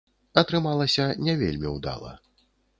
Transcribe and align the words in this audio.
Атрымалася 0.41 1.05
не 1.29 1.37
вельмі 1.45 1.77
ўдала. 1.77 2.11